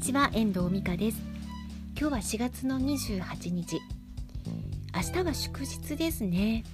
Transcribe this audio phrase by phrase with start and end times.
[0.00, 1.18] にちは遠藤美香です。
[1.94, 3.82] 今日は4月の28日。
[4.94, 6.64] 明日は祝日ですね。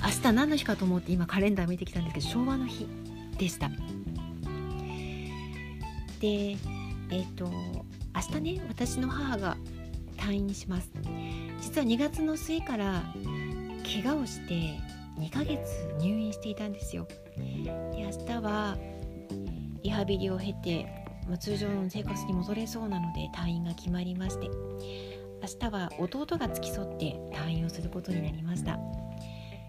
[0.00, 2.86] 明日何の日かと思って今カレンダー見てきたんですけど昭和の日
[3.36, 3.68] でした。
[3.68, 3.76] で
[6.20, 7.50] えっ、ー、と
[8.14, 9.56] 明日ね私の母が
[10.18, 10.88] 退院します。
[11.60, 13.12] 実は2月の末から
[13.82, 14.78] 怪我をして
[15.18, 15.58] 2ヶ月
[15.98, 17.06] 入院していたんですよ。
[17.36, 17.70] で
[18.02, 18.76] 明日は
[19.82, 20.86] リハビリを経て、
[21.28, 24.48] まあ、通常の生活に戻れそうなので退院が決まりまして。
[25.42, 28.78] 明日は弟が付き添って退院をすることになりました。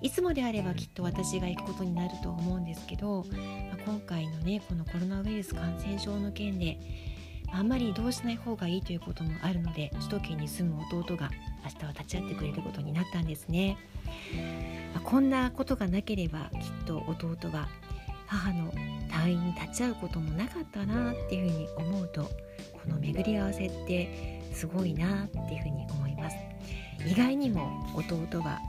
[0.00, 6.78] いつもであればきっと私が行くことになると思うんですけど、まあ、今回のねこのコロナウイルス感染症の件で
[7.52, 11.30] あんまり移動しない方がいいということもあるので首都圏に住む弟が
[11.64, 13.76] 明日は立ち会ってくれることになったんですね、
[15.04, 17.68] こんなことがなければきっと弟は
[18.26, 18.72] 母の
[19.08, 22.30] 退院に立ち会うこともなかったなっていうふうに思うとこ
[22.88, 26.36] の巡り合わせってすごいなっていうふうに思います。
[27.06, 28.60] 意外にも弟は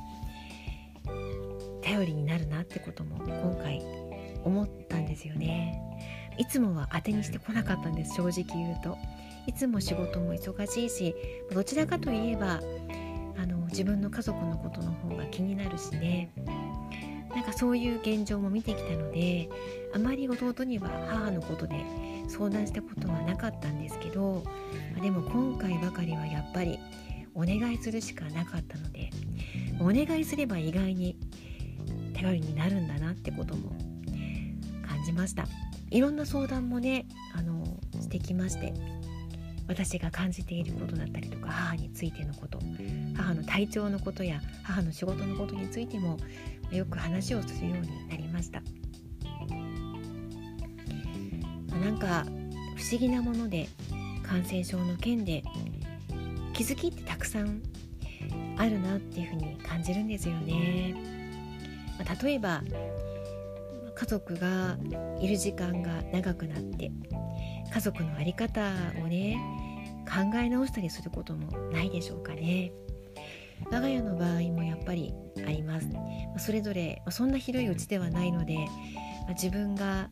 [1.81, 3.81] 頼りになるなってことも今回
[4.43, 5.81] 思ったんですよね。
[6.37, 8.97] いつもは当てにしてこなかったんです正直言うと。
[9.47, 11.15] いつも仕事も忙しいし
[11.51, 12.61] どちらかといえば
[13.69, 16.31] 自分の家族のことの方が気になるしね。
[17.29, 19.49] なんかそういう現状も見てきたので
[19.93, 21.85] あまり弟には母のことで
[22.27, 24.43] 相談したことはなかったんですけど
[25.01, 26.79] でも今回ばかりはやっぱり
[27.35, 29.11] お願いするしかなかったので
[29.79, 31.15] お願いすれば意外に
[32.13, 33.69] 頼りになるんだなってことも
[34.85, 35.45] 感じました。
[35.91, 37.63] いろんな相談もねあの
[37.99, 38.73] してきまして
[39.69, 42.59] 私が感じていることだったりとか母についてのこと
[43.15, 46.17] 母の体調のことや母の仕事のことについても
[46.71, 48.61] よく話をするようになりました
[51.79, 52.25] なんか
[52.75, 53.69] 不思議なもので
[54.23, 55.43] 感染症の件で
[56.53, 57.61] 気づきってたくさん
[58.57, 60.93] あるなっていうふうに感じるんですよね。
[62.21, 62.61] 例えば
[63.95, 64.77] 家族が
[65.21, 66.91] いる時間が長くなって
[67.73, 68.61] 家族の在り方
[69.03, 69.37] をね
[70.05, 72.71] 考え直したりすることもないでしょうかね。
[73.71, 75.13] 我が家の場合もやっぱり
[75.45, 75.87] あります。
[76.37, 78.57] それぞれそんな広いうちではないので
[79.29, 80.09] 自分が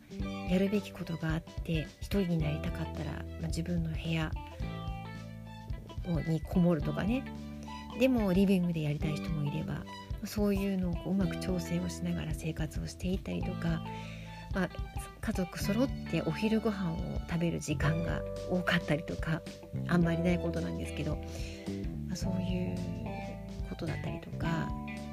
[0.49, 4.31] やるべきことがあって一人になりたかったら自分の部屋
[6.27, 7.23] にこもるとかね。
[7.99, 9.83] でもリビングでやりたい人もいれば
[10.23, 13.81] そういうのをうまく調整をしながら生活をしていたりとか、
[14.53, 14.69] まあ、
[15.27, 16.95] 家族揃ってお昼ご飯を
[17.29, 19.41] 食べる時間が多かったりとか
[19.89, 21.17] あんまりないことなんですけど、
[22.07, 22.77] ま、そういう
[23.67, 24.69] ことだったりとか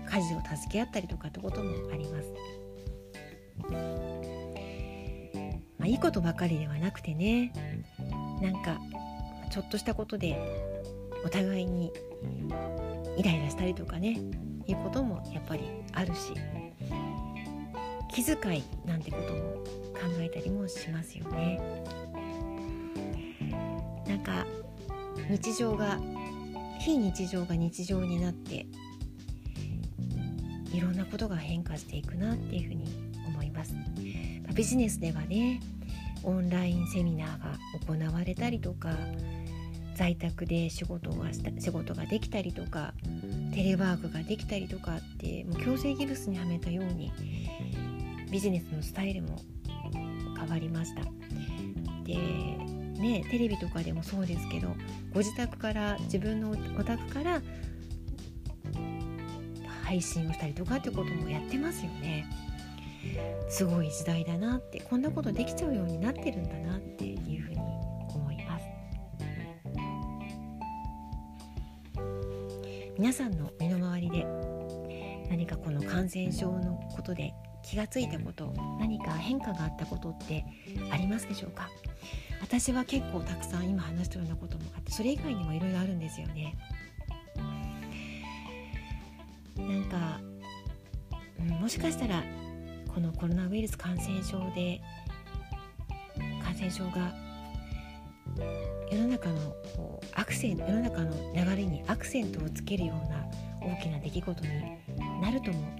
[0.09, 2.33] 家事を助け合ったりとかってこともあります。
[5.79, 7.53] まあ、いいことばかりではなくてね
[8.41, 8.79] なんか
[9.51, 10.39] ちょっとしたことで
[11.25, 11.93] お互いに
[13.17, 14.21] イライラしたりとかね
[14.69, 16.35] いうこともやっぱりあるし
[18.15, 19.41] 気遣いなんてことも
[19.93, 21.61] 考えたりもしますよね。
[24.07, 24.47] なんか
[25.29, 25.99] 日常が
[26.79, 28.67] 非日常が日常になって
[30.73, 32.85] いろんなことが変化していくなっていうふうに
[33.27, 33.75] 思います。
[34.55, 35.59] ビジネスではね
[36.23, 38.97] オンラインセミナーが行われたりとか
[39.97, 42.95] 在宅で仕事がした仕事ができたりとか
[43.53, 47.13] テレワークができたりとかってもう強制ギブスにはめたように
[48.35, 49.39] ビジネスのスタイルも
[50.37, 51.03] 変わりました。
[52.03, 54.75] でねテレビとかでもそうですけど
[55.13, 57.41] ご自宅から自分のお宅から
[59.85, 62.27] 配信をしたりとかってこともやってますよね。
[63.49, 67.61] すごい時代だなってこんなことできちゃうようになってるんだなっていうふうに
[68.17, 68.65] 思います。
[72.99, 74.27] 皆さんの身の回りで
[75.31, 77.33] 何かこの感染症のことで
[77.65, 80.45] 気がついたこと何か変化があったことって
[80.93, 81.69] ありますでしょうか？
[82.41, 86.57] 私は結構たくさん今話したようなこともあってそれ以外にもいろいろあるんですよね。
[89.57, 90.21] なんか、
[91.41, 92.23] うん、もしかしたら
[92.93, 94.81] このコロナウイルス感染症で
[96.43, 97.15] 感染症が
[98.93, 103.27] 世の中のこうアクセント世の中の流れにアクセントをつけるような
[103.61, 104.51] 大きな出来事に
[105.23, 105.79] なるとも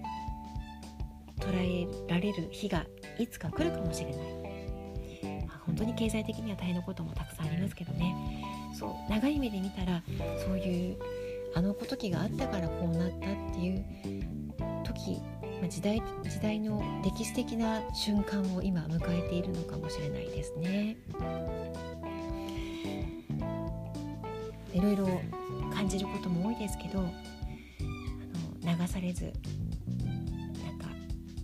[1.45, 2.87] 捉えられる日が
[3.19, 8.15] いつか来るかもしれない、まあ、本当に経済的には大変なこともたくさんありますけどね。
[8.79, 9.11] そう。
[9.11, 10.03] 長い目で見たら
[10.45, 10.97] そういう
[11.55, 13.21] あの時があったからこうなったっ
[13.53, 13.85] ていう
[14.85, 15.21] 時
[15.69, 20.97] 時代時代の歴史的な瞬間を今迎えているのかもしれないですね。
[24.73, 25.07] いろいろ
[25.73, 29.33] 感じることも多いですけどあの流されず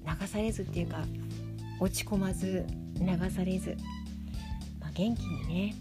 [0.06, 1.04] 流されずっていうか
[1.80, 2.66] 落ち込まず
[2.98, 3.76] 流されず、
[4.80, 5.74] まあ、元気にね、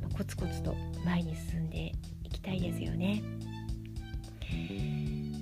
[0.00, 1.92] まあ、コツコツと前に進んで
[2.24, 3.22] いきたいですよね。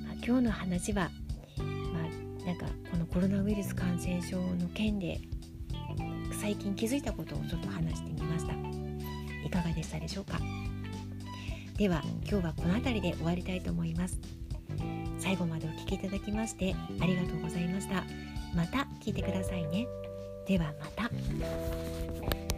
[0.04, 1.10] まあ、今日の話は、
[1.58, 5.20] まあ、なんかこのコロナウイルス感染症の件で
[6.40, 8.52] 最近気づいたことをちょっと話してみました。
[9.44, 10.38] いかがでしたでしょうか？
[11.76, 14.18] では今日はこの辺りで終わりたいと思います
[15.20, 18.04] 最後までお聴きいただきましてありがとうございました。
[18.54, 19.86] また聞いてくださいね。
[20.46, 22.49] ではまた。